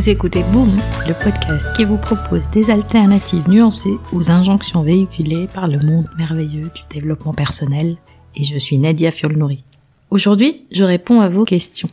Vous 0.00 0.08
écoutez 0.08 0.42
Boom, 0.44 0.80
le 1.06 1.12
podcast 1.12 1.66
qui 1.76 1.84
vous 1.84 1.98
propose 1.98 2.48
des 2.54 2.70
alternatives 2.70 3.46
nuancées 3.50 3.98
aux 4.14 4.30
injonctions 4.30 4.82
véhiculées 4.82 5.46
par 5.52 5.68
le 5.68 5.78
monde 5.78 6.08
merveilleux 6.16 6.70
du 6.74 6.80
développement 6.88 7.34
personnel. 7.34 7.98
Et 8.34 8.42
je 8.42 8.56
suis 8.56 8.78
Nadia 8.78 9.10
Fiolnori. 9.10 9.62
Aujourd'hui, 10.08 10.64
je 10.72 10.84
réponds 10.84 11.20
à 11.20 11.28
vos 11.28 11.44
questions. 11.44 11.90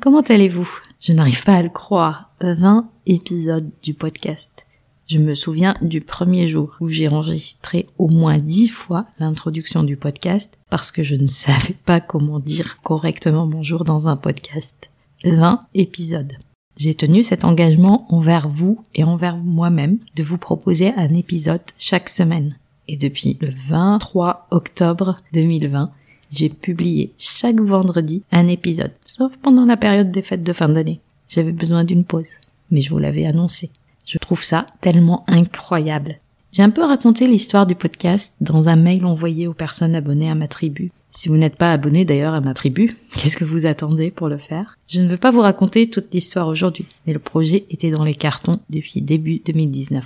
Comment 0.00 0.22
allez-vous? 0.22 0.66
Je 0.98 1.12
n'arrive 1.12 1.44
pas 1.44 1.56
à 1.56 1.62
le 1.62 1.68
croire. 1.68 2.30
20 2.40 2.88
épisodes 3.04 3.68
du 3.82 3.92
podcast. 3.92 4.64
Je 5.06 5.18
me 5.18 5.34
souviens 5.34 5.74
du 5.82 6.00
premier 6.00 6.48
jour 6.48 6.74
où 6.80 6.88
j'ai 6.88 7.08
enregistré 7.08 7.86
au 7.98 8.08
moins 8.08 8.38
10 8.38 8.68
fois 8.68 9.04
l'introduction 9.18 9.82
du 9.82 9.98
podcast 9.98 10.56
parce 10.70 10.90
que 10.90 11.02
je 11.02 11.16
ne 11.16 11.26
savais 11.26 11.76
pas 11.84 12.00
comment 12.00 12.38
dire 12.38 12.78
correctement 12.82 13.46
bonjour 13.46 13.84
dans 13.84 14.08
un 14.08 14.16
podcast. 14.16 14.88
20 15.24 15.66
épisodes. 15.74 16.32
J'ai 16.76 16.94
tenu 16.94 17.22
cet 17.22 17.44
engagement 17.44 18.06
envers 18.08 18.48
vous 18.48 18.82
et 18.94 19.04
envers 19.04 19.36
moi-même 19.36 19.98
de 20.16 20.22
vous 20.22 20.38
proposer 20.38 20.92
un 20.96 21.12
épisode 21.14 21.60
chaque 21.78 22.08
semaine. 22.08 22.56
Et 22.88 22.96
depuis 22.96 23.36
le 23.40 23.52
23 23.68 24.48
octobre 24.50 25.16
2020, 25.32 25.90
j'ai 26.30 26.48
publié 26.48 27.12
chaque 27.18 27.60
vendredi 27.60 28.22
un 28.32 28.48
épisode, 28.48 28.92
sauf 29.04 29.36
pendant 29.36 29.66
la 29.66 29.76
période 29.76 30.10
des 30.10 30.22
fêtes 30.22 30.42
de 30.42 30.52
fin 30.52 30.68
d'année. 30.68 31.00
J'avais 31.28 31.52
besoin 31.52 31.84
d'une 31.84 32.04
pause, 32.04 32.30
mais 32.70 32.80
je 32.80 32.90
vous 32.90 32.98
l'avais 32.98 33.26
annoncé. 33.26 33.70
Je 34.06 34.18
trouve 34.18 34.42
ça 34.42 34.66
tellement 34.80 35.24
incroyable. 35.28 36.18
J'ai 36.52 36.62
un 36.62 36.70
peu 36.70 36.84
raconté 36.84 37.26
l'histoire 37.26 37.66
du 37.66 37.74
podcast 37.74 38.34
dans 38.40 38.68
un 38.68 38.76
mail 38.76 39.06
envoyé 39.06 39.46
aux 39.46 39.54
personnes 39.54 39.94
abonnées 39.94 40.30
à 40.30 40.34
ma 40.34 40.48
tribu. 40.48 40.90
Si 41.14 41.28
vous 41.28 41.36
n'êtes 41.36 41.56
pas 41.56 41.72
abonné 41.72 42.04
d'ailleurs 42.04 42.34
à 42.34 42.40
ma 42.40 42.54
tribu, 42.54 42.96
qu'est-ce 43.16 43.36
que 43.36 43.44
vous 43.44 43.66
attendez 43.66 44.10
pour 44.10 44.28
le 44.28 44.38
faire? 44.38 44.78
Je 44.88 45.00
ne 45.00 45.08
veux 45.08 45.18
pas 45.18 45.30
vous 45.30 45.40
raconter 45.40 45.88
toute 45.88 46.12
l'histoire 46.12 46.48
aujourd'hui, 46.48 46.86
mais 47.06 47.12
le 47.12 47.18
projet 47.18 47.66
était 47.70 47.90
dans 47.90 48.04
les 48.04 48.14
cartons 48.14 48.60
depuis 48.70 49.02
début 49.02 49.40
2019. 49.44 50.04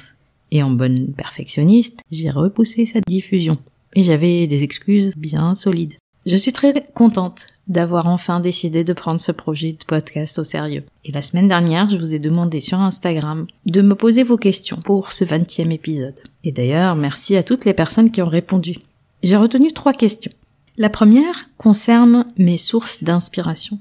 Et 0.51 0.63
en 0.63 0.71
bonne 0.71 1.13
perfectionniste, 1.13 2.01
j'ai 2.11 2.31
repoussé 2.31 2.87
sa 2.87 3.01
diffusion. 3.01 3.59
Et 3.95 4.03
j'avais 4.03 4.47
des 4.47 4.63
excuses 4.63 5.13
bien 5.17 5.55
solides. 5.55 5.95
Je 6.27 6.37
suis 6.37 6.53
très 6.53 6.75
contente 6.93 7.47
d'avoir 7.69 8.07
enfin 8.09 8.41
décidé 8.41 8.85
de 8.85 8.93
prendre 8.93 9.21
ce 9.21 9.33
projet 9.33 9.73
de 9.73 9.85
podcast 9.87 10.39
au 10.39 10.45
sérieux. 10.45 10.85
Et 11.05 11.13
la 11.13 11.23
semaine 11.23 11.49
dernière, 11.49 11.89
je 11.89 11.97
vous 11.97 12.15
ai 12.15 12.19
demandé 12.19 12.61
sur 12.61 12.81
Instagram 12.81 13.47
de 13.65 13.83
me 13.83 13.95
poser 13.95 14.25
vos 14.25 14.37
questions 14.37 14.81
pour 14.83 15.13
ce 15.13 15.25
20e 15.25 15.71
épisode. 15.71 16.15
Et 16.45 16.53
d'ailleurs, 16.53 16.97
merci 16.97 17.37
à 17.37 17.43
toutes 17.43 17.65
les 17.65 17.75
personnes 17.75 18.11
qui 18.11 18.23
ont 18.23 18.29
répondu. 18.29 18.79
J'ai 19.23 19.37
retenu 19.37 19.73
trois 19.73 19.93
questions. 19.93 20.33
La 20.79 20.91
première 20.91 21.49
concerne 21.57 22.27
mes 22.37 22.59
sources 22.59 23.03
d'inspiration. 23.03 23.79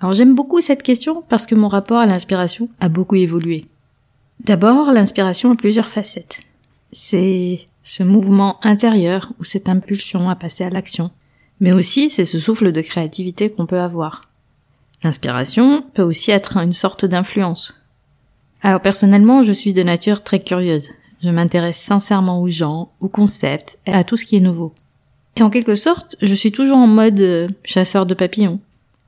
Alors 0.00 0.12
j'aime 0.12 0.34
beaucoup 0.34 0.60
cette 0.60 0.82
question 0.82 1.22
parce 1.28 1.46
que 1.46 1.54
mon 1.54 1.68
rapport 1.68 1.98
à 1.98 2.06
l'inspiration 2.06 2.68
a 2.80 2.90
beaucoup 2.90 3.14
évolué. 3.14 3.64
D'abord, 4.40 4.92
l'inspiration 4.92 5.52
a 5.52 5.56
plusieurs 5.56 5.88
facettes. 5.88 6.40
C'est 6.92 7.60
ce 7.82 8.02
mouvement 8.02 8.58
intérieur 8.62 9.32
ou 9.40 9.44
cette 9.44 9.70
impulsion 9.70 10.28
à 10.28 10.36
passer 10.36 10.64
à 10.64 10.70
l'action. 10.70 11.10
Mais 11.60 11.72
aussi, 11.72 12.10
c'est 12.10 12.26
ce 12.26 12.38
souffle 12.38 12.72
de 12.72 12.80
créativité 12.82 13.50
qu'on 13.50 13.64
peut 13.64 13.80
avoir. 13.80 14.28
L'inspiration 15.02 15.82
peut 15.94 16.02
aussi 16.02 16.30
être 16.30 16.58
une 16.58 16.72
sorte 16.72 17.06
d'influence. 17.06 17.80
Alors 18.60 18.80
personnellement, 18.80 19.42
je 19.42 19.52
suis 19.52 19.72
de 19.72 19.82
nature 19.82 20.22
très 20.22 20.40
curieuse. 20.40 20.90
Je 21.22 21.30
m'intéresse 21.30 21.78
sincèrement 21.78 22.42
aux 22.42 22.50
gens, 22.50 22.90
aux 23.00 23.08
concepts, 23.08 23.78
à 23.86 24.04
tout 24.04 24.18
ce 24.18 24.26
qui 24.26 24.36
est 24.36 24.40
nouveau. 24.40 24.74
Et 25.36 25.42
en 25.42 25.50
quelque 25.50 25.74
sorte, 25.74 26.16
je 26.22 26.34
suis 26.34 26.52
toujours 26.52 26.78
en 26.78 26.86
mode 26.86 27.20
euh, 27.20 27.48
chasseur 27.64 28.06
de 28.06 28.14
papillons. 28.14 28.60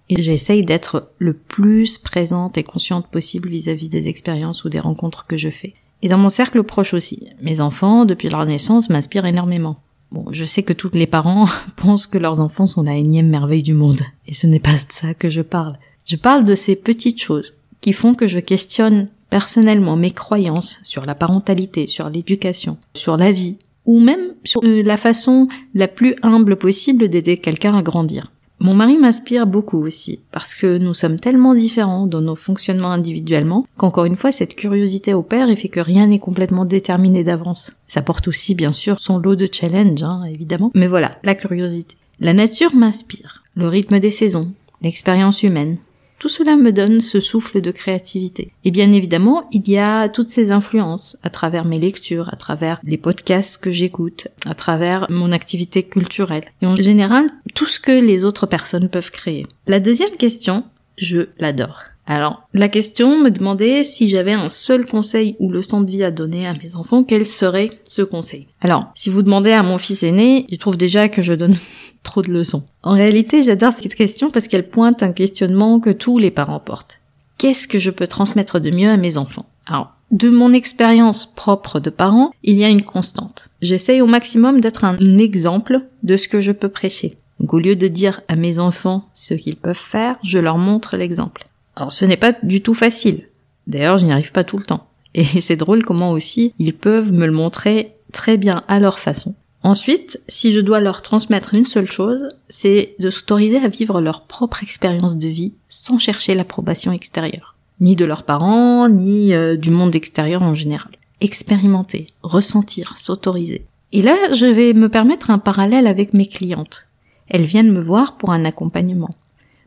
Et 0.08 0.22
j'essaye 0.22 0.64
d'être 0.64 1.08
le 1.18 1.33
plus 1.33 1.98
présente 1.98 2.58
et 2.58 2.62
consciente 2.62 3.08
possible 3.08 3.48
vis-à-vis 3.48 3.89
des 3.89 4.08
expériences 4.08 4.64
ou 4.64 4.68
des 4.68 4.80
rencontres 4.80 5.27
que 5.27 5.36
je 5.36 5.51
fais. 5.51 5.74
Et 6.02 6.08
dans 6.08 6.18
mon 6.18 6.28
cercle 6.28 6.62
proche 6.62 6.95
aussi. 6.95 7.28
Mes 7.40 7.61
enfants, 7.61 8.05
depuis 8.05 8.28
leur 8.28 8.46
naissance, 8.46 8.89
m'inspirent 8.89 9.27
énormément. 9.27 9.80
Bon, 10.12 10.27
je 10.30 10.45
sais 10.45 10.62
que 10.62 10.73
tous 10.73 10.90
les 10.92 11.06
parents 11.06 11.46
pensent 11.77 12.06
que 12.06 12.18
leurs 12.18 12.40
enfants 12.40 12.67
sont 12.67 12.83
la 12.83 12.96
énième 12.96 13.28
merveille 13.28 13.62
du 13.62 13.74
monde. 13.74 14.02
Et 14.27 14.34
ce 14.34 14.46
n'est 14.46 14.61
pas 14.61 14.72
de 14.72 14.90
ça 14.90 15.14
que 15.14 15.30
je 15.30 15.42
parle. 15.42 15.78
Je 16.05 16.17
parle 16.17 16.45
de 16.45 16.55
ces 16.55 16.77
petites 16.77 17.20
choses 17.20 17.55
qui 17.80 17.92
font 17.92 18.14
que 18.14 18.27
je 18.27 18.39
questionne 18.39 19.08
personnellement 19.30 19.96
mes 19.96 20.12
croyances 20.12 20.78
sur 20.84 21.05
la 21.05 21.17
parentalité, 21.17 21.89
sur 21.89 22.08
l'éducation, 22.08 22.78
sur 22.95 23.17
la 23.17 23.33
vie, 23.33 23.56
ou 23.86 24.01
même 24.01 24.35
sur 24.45 24.61
euh, 24.64 24.83
la 24.83 24.97
façon 24.97 25.48
la 25.74 25.89
plus 25.89 26.14
humble 26.23 26.57
possible 26.57 27.08
d'aider 27.08 27.39
quelqu'un 27.39 27.74
à 27.74 27.83
grandir. 27.83 28.30
Mon 28.58 28.73
mari 28.73 28.97
m'inspire 28.97 29.47
beaucoup 29.47 29.83
aussi, 29.83 30.20
parce 30.33 30.55
que 30.55 30.79
nous 30.79 30.95
sommes 30.95 31.20
tellement 31.20 31.55
différents 31.55 32.07
dans 32.07 32.23
nos 32.23 32.36
fonctionnements 32.36 32.91
individuellement, 32.91 33.67
qu'encore 33.77 34.07
une 34.07 34.17
fois, 34.17 34.33
cette 34.33 34.57
curiosité 34.57 35.13
opère 35.13 35.51
et 35.51 35.57
fait 35.57 35.69
que 35.69 35.80
rien 35.80 36.07
n'est 36.07 36.19
complètement 36.19 36.64
déterminé 36.64 37.23
d'avance. 37.23 37.77
Ça 37.86 38.01
porte 38.01 38.29
aussi, 38.29 38.55
bien 38.55 38.73
sûr, 38.73 38.98
son 38.98 39.19
lot 39.19 39.36
de 39.36 39.46
challenges, 39.51 40.02
hein, 40.02 40.23
évidemment. 40.25 40.70
Mais 40.75 40.86
voilà, 40.86 41.19
la 41.23 41.35
curiosité. 41.35 41.96
La 42.19 42.33
nature 42.33 42.75
m'inspire. 42.75 43.45
Le 43.57 43.69
rythme 43.69 44.01
des 44.01 44.11
saisons, 44.11 44.51
l'expérience 44.80 45.42
humaine, 45.42 45.77
tout 46.18 46.28
cela 46.28 46.56
me 46.56 46.72
donne 46.72 47.00
ce 47.00 47.20
souffle 47.20 47.60
de 47.60 47.70
créativité. 47.70 48.52
Et 48.64 48.70
bien 48.70 48.92
évidemment, 48.92 49.48
il 49.52 49.68
y 49.68 49.78
a 49.78 50.08
toutes 50.08 50.30
ces 50.30 50.50
influences 50.50 51.16
à 51.22 51.30
travers 51.30 51.64
mes 51.64 51.78
lectures, 51.78 52.32
à 52.32 52.36
travers 52.36 52.80
les 52.84 52.96
podcasts 52.96 53.62
que 53.62 53.70
j'écoute, 53.70 54.28
à 54.46 54.54
travers 54.54 55.06
mon 55.10 55.32
activité 55.32 55.82
culturelle. 55.82 56.44
Et 56.62 56.66
en 56.66 56.77
général, 56.77 57.27
tout 57.54 57.66
ce 57.66 57.80
que 57.80 57.92
les 57.92 58.24
autres 58.24 58.46
personnes 58.46 58.88
peuvent 58.88 59.10
créer. 59.10 59.46
La 59.66 59.80
deuxième 59.80 60.16
question, 60.16 60.64
je 60.96 61.28
l'adore. 61.38 61.84
Alors, 62.06 62.48
la 62.52 62.68
question 62.68 63.18
me 63.18 63.30
demandait 63.30 63.83
si 63.83 64.08
j'avais 64.08 64.33
un 64.33 64.48
seul 64.48 64.86
conseil 64.86 65.36
ou 65.40 65.50
leçon 65.50 65.80
de 65.80 65.90
vie 65.90 66.05
à 66.05 66.12
donner 66.12 66.46
à 66.46 66.55
mes 66.55 66.77
enfants, 66.77 67.02
quel 67.02 67.27
serait 67.27 67.80
ce 67.89 68.02
conseil? 68.02 68.46
Alors, 68.61 68.92
si 68.94 69.11
vous 69.11 69.22
demandez 69.22 69.50
à 69.50 69.64
mon 69.64 69.77
fils 69.77 70.05
aîné, 70.05 70.46
il 70.48 70.58
trouve 70.58 70.77
déjà 70.77 71.08
que 71.08 71.20
je 71.20 71.34
donne 71.34 71.56
trop 72.05 72.22
de 72.22 72.30
leçons. 72.30 72.62
En 72.83 72.92
réalité, 72.92 73.42
j'adore 73.42 73.72
cette 73.72 73.95
question 73.95 74.30
parce 74.30 74.46
qu'elle 74.46 74.68
pointe 74.68 75.02
un 75.02 75.12
questionnement 75.12 75.80
que 75.80 75.90
tous 75.90 76.18
les 76.18 76.30
parents 76.30 76.61
portent. 76.61 77.00
Qu'est-ce 77.39 77.66
que 77.68 77.78
je 77.78 77.90
peux 77.90 78.06
transmettre 78.06 78.61
de 78.61 78.70
mieux 78.70 78.89
à 78.89 78.96
mes 78.96 79.16
enfants? 79.16 79.46
Alors, 79.66 79.92
de 80.12 80.28
mon 80.28 80.52
expérience 80.52 81.27
propre 81.27 81.80
de 81.80 81.90
parent, 81.90 82.30
il 82.45 82.56
y 82.56 82.64
a 82.64 82.68
une 82.68 82.84
constante. 82.84 83.48
J'essaye 83.61 84.00
au 84.00 84.06
maximum 84.06 84.61
d'être 84.61 84.84
un 84.84 84.96
exemple 85.18 85.80
de 86.05 86.16
ce 86.16 86.28
que 86.28 86.40
je 86.40 86.52
peux 86.52 86.68
prêcher. 86.68 87.16
Donc 87.40 87.52
au 87.52 87.58
lieu 87.58 87.77
de 87.77 87.89
dire 87.89 88.22
à 88.28 88.36
mes 88.36 88.61
enfants 88.61 89.08
ce 89.12 89.34
qu'ils 89.34 89.56
peuvent 89.56 89.77
faire, 89.77 90.16
je 90.22 90.39
leur 90.39 90.58
montre 90.58 90.96
l'exemple. 90.96 91.48
Alors 91.77 91.92
ce 91.92 92.05
n'est 92.05 92.17
pas 92.17 92.33
du 92.42 92.63
tout 92.63 92.75
facile. 92.75 93.29
D'ailleurs, 93.67 93.98
je 93.98 94.07
n'y 94.07 94.13
arrive 94.13 94.33
pas 94.33 94.45
tout 94.45 94.59
le 94.59 94.64
temps. 94.64 94.89
Et 95.14 95.25
c'est 95.41 95.57
drôle 95.57 95.85
comment 95.85 96.11
aussi 96.11 96.55
ils 96.59 96.75
peuvent 96.75 97.13
me 97.13 97.27
le 97.27 97.33
montrer 97.33 97.95
très 98.13 98.37
bien 98.37 98.64
à 98.69 98.81
leur 98.81 98.98
façon. 98.98 99.35
Ensuite, 99.63 100.20
si 100.29 100.53
je 100.53 100.61
dois 100.61 100.81
leur 100.81 101.03
transmettre 101.03 101.55
une 101.55 101.67
seule 101.67 101.91
chose, 101.91 102.29
c'est 102.48 102.95
de 103.01 103.11
s'autoriser 103.11 103.59
à 103.59 103.69
vivre 103.69 104.01
leur 104.01 104.23
propre 104.23 104.63
expérience 104.63 105.17
de 105.17 105.29
vie 105.29 105.55
sans 105.69 105.98
chercher 105.98 106.35
l'approbation 106.35 106.92
extérieure. 106.92 107.57
Ni 107.81 107.97
de 107.97 108.05
leurs 108.05 108.23
parents, 108.23 108.89
ni 108.89 109.35
euh, 109.35 109.57
du 109.57 109.70
monde 109.70 109.95
extérieur 109.95 110.43
en 110.43 110.55
général. 110.55 110.93
Expérimenter, 111.20 112.07
ressentir, 112.23 112.97
s'autoriser. 112.97 113.67
Et 113.93 114.03
là, 114.03 114.14
je 114.33 114.47
vais 114.47 114.73
me 114.73 114.89
permettre 114.89 115.31
un 115.31 115.39
parallèle 115.39 115.87
avec 115.87 116.14
mes 116.14 116.27
clientes. 116.27 116.87
Elles 117.29 117.45
viennent 117.45 117.73
me 117.73 117.81
voir 117.81 118.17
pour 118.19 118.31
un 118.31 118.45
accompagnement. 118.45 119.11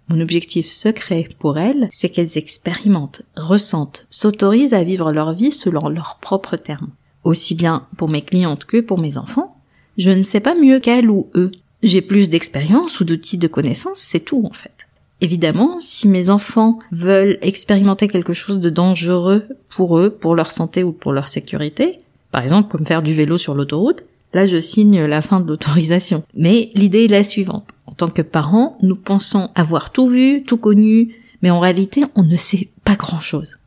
Mon 0.10 0.22
objectif 0.22 0.72
secret 0.72 1.28
pour 1.38 1.60
elles, 1.60 1.88
c'est 1.92 2.10
qu'elles 2.10 2.38
expérimentent, 2.38 3.22
ressentent, 3.36 4.08
s'autorisent 4.10 4.74
à 4.74 4.84
vivre 4.84 5.12
leur 5.12 5.34
vie 5.34 5.52
selon 5.52 5.88
leurs 5.88 6.18
propres 6.20 6.58
termes. 6.58 6.90
Aussi 7.24 7.54
bien 7.54 7.86
pour 7.96 8.10
mes 8.10 8.24
clientes 8.24 8.66
que 8.66 8.82
pour 8.82 9.00
mes 9.00 9.18
enfants, 9.18 9.56
je 10.00 10.10
ne 10.10 10.24
sais 10.24 10.40
pas 10.40 10.56
mieux 10.56 10.80
qu'elles 10.80 11.12
ou 11.12 11.30
eux. 11.36 11.52
J'ai 11.84 12.02
plus 12.02 12.28
d'expérience 12.28 13.00
ou 13.00 13.04
d'outils 13.04 13.38
de 13.38 13.48
connaissances, 13.48 14.00
c'est 14.00 14.20
tout 14.22 14.44
en 14.46 14.54
fait. 14.54 14.88
Évidemment, 15.22 15.80
si 15.80 16.08
mes 16.08 16.30
enfants 16.30 16.80
veulent 16.92 17.38
expérimenter 17.42 18.08
quelque 18.08 18.34
chose 18.34 18.60
de 18.60 18.70
dangereux 18.70 19.46
pour 19.70 20.00
eux, 20.00 20.10
pour 20.10 20.36
leur 20.36 20.52
santé 20.52 20.84
ou 20.84 20.92
pour 20.92 21.12
leur 21.12 21.28
sécurité, 21.28 21.98
par 22.32 22.42
exemple 22.42 22.72
comme 22.72 22.86
faire 22.86 23.04
du 23.04 23.14
vélo 23.14 23.38
sur 23.38 23.54
l'autoroute, 23.54 24.04
là 24.34 24.46
je 24.46 24.60
signe 24.60 25.04
la 25.06 25.22
fin 25.22 25.40
de 25.40 25.48
l'autorisation. 25.48 26.24
Mais 26.36 26.70
l'idée 26.76 27.06
est 27.06 27.08
la 27.08 27.24
suivante 27.24 27.74
tant 28.00 28.10
que 28.10 28.22
parents, 28.22 28.78
nous 28.82 28.96
pensons 28.96 29.50
avoir 29.56 29.92
tout 29.92 30.08
vu, 30.08 30.44
tout 30.44 30.58
connu, 30.58 31.16
mais 31.42 31.52
en 31.52 31.60
réalité, 31.60 32.06
on 32.16 32.24
ne 32.24 32.38
sait 32.38 32.70
pas 32.86 32.96
grand-chose. 32.96 33.58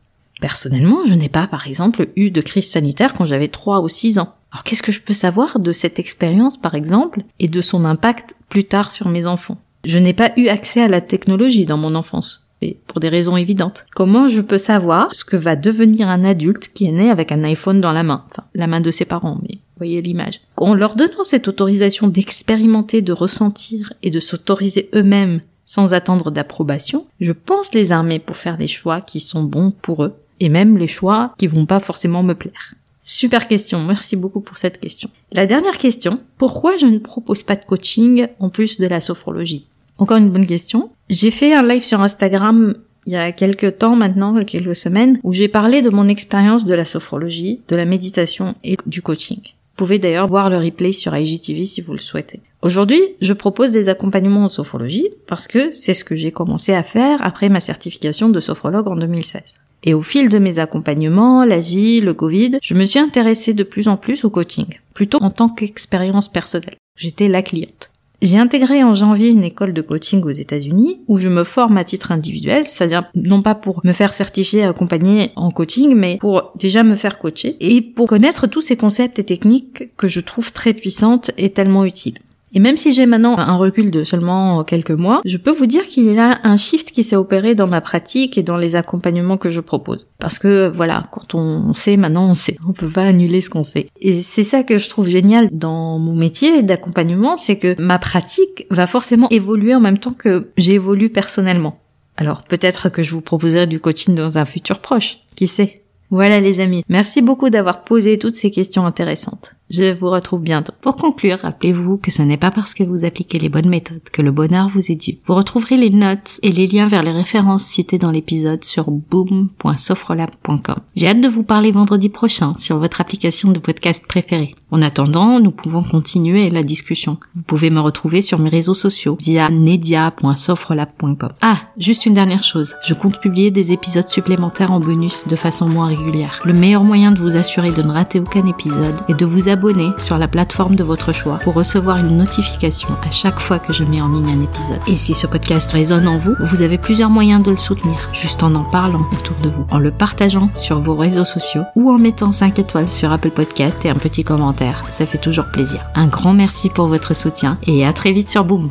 Personnellement, 0.41 1.05
je 1.05 1.13
n'ai 1.13 1.29
pas, 1.29 1.47
par 1.47 1.67
exemple, 1.67 2.09
eu 2.15 2.31
de 2.31 2.41
crise 2.41 2.69
sanitaire 2.69 3.13
quand 3.13 3.25
j'avais 3.25 3.47
3 3.47 3.81
ou 3.81 3.87
6 3.87 4.19
ans. 4.19 4.33
Alors 4.51 4.63
qu'est-ce 4.63 4.83
que 4.83 4.91
je 4.91 5.01
peux 5.01 5.13
savoir 5.13 5.59
de 5.59 5.71
cette 5.71 5.99
expérience, 5.99 6.57
par 6.57 6.75
exemple, 6.75 7.21
et 7.39 7.47
de 7.47 7.61
son 7.61 7.85
impact 7.85 8.35
plus 8.49 8.65
tard 8.65 8.91
sur 8.91 9.07
mes 9.07 9.25
enfants? 9.25 9.57
Je 9.85 9.99
n'ai 9.99 10.13
pas 10.13 10.31
eu 10.35 10.47
accès 10.47 10.81
à 10.81 10.87
la 10.87 11.01
technologie 11.01 11.65
dans 11.65 11.77
mon 11.77 11.95
enfance, 11.95 12.42
pour 12.87 12.99
des 12.99 13.09
raisons 13.09 13.37
évidentes. 13.37 13.85
Comment 13.95 14.27
je 14.27 14.41
peux 14.41 14.57
savoir 14.57 15.13
ce 15.15 15.25
que 15.25 15.37
va 15.37 15.55
devenir 15.55 16.07
un 16.07 16.23
adulte 16.23 16.71
qui 16.73 16.85
est 16.85 16.91
né 16.91 17.09
avec 17.09 17.31
un 17.31 17.43
iPhone 17.43 17.81
dans 17.81 17.91
la 17.91 18.03
main? 18.03 18.23
Enfin, 18.29 18.43
la 18.53 18.67
main 18.67 18.81
de 18.81 18.91
ses 18.91 19.05
parents, 19.05 19.39
mais 19.41 19.59
voyez 19.77 20.01
l'image. 20.01 20.41
En 20.57 20.73
leur 20.73 20.95
donnant 20.95 21.23
cette 21.23 21.47
autorisation 21.47 22.07
d'expérimenter, 22.07 23.01
de 23.01 23.13
ressentir 23.13 23.93
et 24.01 24.11
de 24.11 24.19
s'autoriser 24.19 24.89
eux-mêmes 24.93 25.41
sans 25.65 25.93
attendre 25.93 26.31
d'approbation, 26.31 27.05
je 27.19 27.31
pense 27.31 27.73
les 27.73 27.91
armer 27.91 28.19
pour 28.19 28.37
faire 28.37 28.57
les 28.57 28.67
choix 28.67 29.01
qui 29.01 29.19
sont 29.19 29.43
bons 29.43 29.71
pour 29.71 30.03
eux 30.03 30.13
et 30.39 30.49
même 30.49 30.77
les 30.77 30.87
choix 30.87 31.33
qui 31.37 31.47
vont 31.47 31.65
pas 31.65 31.79
forcément 31.79 32.23
me 32.23 32.33
plaire. 32.33 32.75
Super 33.01 33.47
question, 33.47 33.83
merci 33.83 34.15
beaucoup 34.15 34.39
pour 34.39 34.57
cette 34.57 34.79
question. 34.79 35.09
La 35.33 35.45
dernière 35.45 35.77
question, 35.77 36.19
pourquoi 36.37 36.77
je 36.77 36.85
ne 36.85 36.99
propose 36.99 37.43
pas 37.43 37.57
de 37.57 37.65
coaching 37.65 38.27
en 38.39 38.49
plus 38.49 38.79
de 38.79 38.87
la 38.87 39.01
sophrologie? 39.01 39.65
Encore 39.97 40.17
une 40.17 40.29
bonne 40.29 40.47
question. 40.47 40.89
J'ai 41.09 41.31
fait 41.31 41.53
un 41.53 41.67
live 41.67 41.83
sur 41.83 42.01
Instagram 42.01 42.73
il 43.05 43.13
y 43.13 43.17
a 43.17 43.31
quelques 43.31 43.77
temps 43.79 43.95
maintenant, 43.95 44.43
quelques 44.45 44.75
semaines, 44.75 45.19
où 45.23 45.33
j'ai 45.33 45.47
parlé 45.47 45.81
de 45.81 45.89
mon 45.89 46.07
expérience 46.07 46.65
de 46.65 46.73
la 46.73 46.85
sophrologie, 46.85 47.61
de 47.67 47.75
la 47.75 47.85
méditation 47.85 48.55
et 48.63 48.77
du 48.85 49.01
coaching. 49.01 49.39
Vous 49.41 49.85
pouvez 49.85 49.99
d'ailleurs 49.99 50.27
voir 50.27 50.49
le 50.49 50.57
replay 50.57 50.93
sur 50.93 51.15
IGTV 51.15 51.65
si 51.65 51.81
vous 51.81 51.93
le 51.93 51.99
souhaitez. 51.99 52.41
Aujourd'hui, 52.61 53.01
je 53.21 53.33
propose 53.33 53.71
des 53.71 53.89
accompagnements 53.89 54.45
en 54.45 54.49
sophrologie 54.49 55.09
parce 55.27 55.47
que 55.47 55.71
c'est 55.71 55.93
ce 55.93 56.05
que 56.05 56.15
j'ai 56.15 56.31
commencé 56.31 56.73
à 56.73 56.83
faire 56.83 57.19
après 57.21 57.49
ma 57.49 57.59
certification 57.59 58.29
de 58.29 58.39
sophrologue 58.39 58.87
en 58.87 58.95
2016. 58.95 59.41
Et 59.85 59.93
au 59.93 60.01
fil 60.01 60.29
de 60.29 60.39
mes 60.39 60.59
accompagnements, 60.59 61.43
la 61.43 61.59
vie, 61.59 61.99
le 61.99 62.13
Covid, 62.13 62.59
je 62.61 62.73
me 62.73 62.85
suis 62.85 62.99
intéressée 62.99 63.53
de 63.53 63.63
plus 63.63 63.89
en 63.89 63.97
plus 63.97 64.23
au 64.23 64.29
coaching, 64.29 64.67
plutôt 64.93 65.17
en 65.21 65.29
tant 65.29 65.49
qu'expérience 65.49 66.29
personnelle. 66.29 66.77
J'étais 66.95 67.27
la 67.27 67.41
cliente. 67.41 67.89
J'ai 68.23 68.37
intégré 68.37 68.85
en 68.85 68.95
janvier 68.95 69.31
une 69.31 69.43
école 69.43 69.73
de 69.73 69.81
coaching 69.81 70.23
aux 70.23 70.29
États-Unis 70.29 71.01
où 71.09 71.17
je 71.17 71.27
me 71.27 71.43
forme 71.43 71.75
à 71.75 71.83
titre 71.83 72.13
individuel, 72.13 72.65
c'est-à-dire 72.65 73.03
non 73.15 73.41
pas 73.41 73.53
pour 73.53 73.81
me 73.83 73.91
faire 73.91 74.13
certifier 74.13 74.63
accompagner 74.63 75.33
en 75.35 75.51
coaching, 75.51 75.93
mais 75.93 76.19
pour 76.21 76.53
déjà 76.55 76.83
me 76.83 76.95
faire 76.95 77.19
coacher 77.19 77.57
et 77.59 77.81
pour 77.81 78.07
connaître 78.07 78.47
tous 78.47 78.61
ces 78.61 78.77
concepts 78.77 79.19
et 79.19 79.25
techniques 79.25 79.93
que 79.97 80.07
je 80.07 80.21
trouve 80.21 80.53
très 80.53 80.73
puissantes 80.73 81.31
et 81.37 81.49
tellement 81.49 81.83
utiles. 81.83 82.19
Et 82.53 82.59
même 82.59 82.77
si 82.77 82.93
j'ai 82.93 83.05
maintenant 83.05 83.37
un 83.37 83.55
recul 83.55 83.89
de 83.91 84.03
seulement 84.03 84.63
quelques 84.63 84.91
mois, 84.91 85.21
je 85.25 85.37
peux 85.37 85.51
vous 85.51 85.65
dire 85.65 85.85
qu'il 85.85 86.05
y 86.05 86.19
a 86.19 86.39
un 86.43 86.57
shift 86.57 86.91
qui 86.91 87.03
s'est 87.03 87.15
opéré 87.15 87.55
dans 87.55 87.67
ma 87.67 87.81
pratique 87.81 88.37
et 88.37 88.43
dans 88.43 88.57
les 88.57 88.75
accompagnements 88.75 89.37
que 89.37 89.49
je 89.49 89.59
propose. 89.59 90.07
Parce 90.19 90.37
que 90.37 90.69
voilà, 90.69 91.07
quand 91.11 91.33
on 91.35 91.73
sait, 91.73 91.97
maintenant 91.97 92.29
on 92.29 92.35
sait. 92.35 92.57
On 92.67 92.73
peut 92.73 92.89
pas 92.89 93.05
annuler 93.05 93.41
ce 93.41 93.49
qu'on 93.49 93.63
sait. 93.63 93.89
Et 93.99 94.21
c'est 94.21 94.43
ça 94.43 94.63
que 94.63 94.77
je 94.77 94.87
trouve 94.89 95.07
génial 95.07 95.49
dans 95.51 95.97
mon 95.97 96.15
métier 96.15 96.61
d'accompagnement, 96.63 97.37
c'est 97.37 97.57
que 97.57 97.79
ma 97.81 97.99
pratique 97.99 98.67
va 98.69 98.87
forcément 98.87 99.29
évoluer 99.29 99.73
en 99.73 99.79
même 99.81 99.97
temps 99.97 100.13
que 100.13 100.51
j'évolue 100.57 101.09
personnellement. 101.09 101.79
Alors 102.17 102.43
peut-être 102.43 102.89
que 102.89 103.01
je 103.01 103.11
vous 103.11 103.21
proposerai 103.21 103.65
du 103.65 103.79
coaching 103.79 104.13
dans 104.13 104.37
un 104.37 104.45
futur 104.45 104.79
proche, 104.79 105.17
qui 105.35 105.47
sait? 105.47 105.81
Voilà 106.11 106.39
les 106.39 106.59
amis, 106.59 106.83
merci 106.89 107.23
beaucoup 107.23 107.49
d'avoir 107.49 107.83
posé 107.83 108.19
toutes 108.19 108.35
ces 108.35 108.51
questions 108.51 108.85
intéressantes. 108.85 109.55
Je 109.73 109.91
vous 109.91 110.11
retrouve 110.11 110.41
bientôt. 110.41 110.71
Pour 110.81 110.97
conclure, 110.97 111.39
rappelez-vous 111.41 111.97
que 111.97 112.11
ce 112.11 112.21
n'est 112.21 112.37
pas 112.37 112.51
parce 112.51 112.75
que 112.75 112.83
vous 112.83 113.05
appliquez 113.05 113.39
les 113.39 113.49
bonnes 113.49 113.69
méthodes 113.69 114.07
que 114.11 114.21
le 114.21 114.29
bonheur 114.29 114.69
vous 114.69 114.91
est 114.91 114.95
dû. 114.95 115.17
Vous 115.25 115.33
retrouverez 115.33 115.77
les 115.77 115.89
notes 115.89 116.39
et 116.43 116.51
les 116.51 116.67
liens 116.67 116.87
vers 116.87 117.01
les 117.01 117.11
références 117.11 117.63
citées 117.63 117.97
dans 117.97 118.11
l'épisode 118.11 118.63
sur 118.63 118.91
boom.sofrolab.com. 118.91 120.75
J'ai 120.95 121.07
hâte 121.07 121.21
de 121.21 121.27
vous 121.27 121.41
parler 121.41 121.71
vendredi 121.71 122.09
prochain 122.09 122.51
sur 122.59 122.77
votre 122.77 123.01
application 123.01 123.49
de 123.49 123.57
podcast 123.57 124.05
préférée. 124.07 124.53
En 124.69 124.83
attendant, 124.83 125.39
nous 125.39 125.49
pouvons 125.49 125.81
continuer 125.81 126.51
la 126.51 126.61
discussion. 126.61 127.17
Vous 127.35 127.41
pouvez 127.41 127.71
me 127.71 127.79
retrouver 127.79 128.21
sur 128.21 128.37
mes 128.37 128.49
réseaux 128.49 128.75
sociaux 128.75 129.17
via 129.19 129.49
nedia.sofrolab.com. 129.49 131.31
Ah, 131.41 131.57
juste 131.79 132.05
une 132.05 132.13
dernière 132.13 132.43
chose. 132.43 132.75
Je 132.85 132.93
compte 132.93 133.19
publier 133.19 133.49
des 133.49 133.71
épisodes 133.71 134.07
supplémentaires 134.07 134.71
en 134.71 134.79
bonus 134.79 135.27
de 135.27 135.35
façon 135.35 135.67
moins 135.67 135.87
régulière. 135.87 136.41
Le 136.45 136.53
meilleur 136.53 136.83
moyen 136.83 137.11
de 137.11 137.19
vous 137.19 137.37
assurer 137.37 137.71
de 137.71 137.81
ne 137.81 137.91
rater 137.91 138.19
aucun 138.19 138.45
épisode 138.45 138.95
est 139.09 139.15
de 139.15 139.25
vous 139.25 139.49
sur 139.97 140.17
la 140.17 140.27
plateforme 140.27 140.75
de 140.75 140.83
votre 140.83 141.13
choix 141.13 141.37
pour 141.37 141.53
recevoir 141.53 141.97
une 141.97 142.17
notification 142.17 142.89
à 143.07 143.11
chaque 143.11 143.39
fois 143.39 143.59
que 143.59 143.71
je 143.71 143.85
mets 143.85 144.01
en 144.01 144.09
ligne 144.09 144.37
un 144.37 144.43
épisode. 144.43 144.81
Et 144.87 144.97
si 144.97 145.13
ce 145.13 145.25
podcast 145.25 145.71
résonne 145.71 146.07
en 146.07 146.17
vous, 146.17 146.35
vous 146.39 146.61
avez 146.61 146.77
plusieurs 146.77 147.09
moyens 147.09 147.41
de 147.43 147.51
le 147.51 147.57
soutenir, 147.57 148.09
juste 148.11 148.43
en 148.43 148.53
en 148.55 148.63
parlant 148.63 149.07
autour 149.13 149.37
de 149.41 149.49
vous, 149.49 149.65
en 149.71 149.79
le 149.79 149.91
partageant 149.91 150.49
sur 150.55 150.79
vos 150.79 150.95
réseaux 150.95 151.25
sociaux 151.25 151.63
ou 151.75 151.91
en 151.91 151.97
mettant 151.97 152.33
5 152.33 152.59
étoiles 152.59 152.89
sur 152.89 153.11
Apple 153.11 153.31
Podcast 153.31 153.85
et 153.85 153.89
un 153.89 153.95
petit 153.95 154.25
commentaire. 154.25 154.83
Ça 154.91 155.05
fait 155.05 155.17
toujours 155.17 155.45
plaisir. 155.45 155.79
Un 155.95 156.07
grand 156.07 156.33
merci 156.33 156.69
pour 156.69 156.87
votre 156.87 157.15
soutien 157.15 157.57
et 157.65 157.85
à 157.85 157.93
très 157.93 158.11
vite 158.11 158.29
sur 158.29 158.43
Boom. 158.43 158.69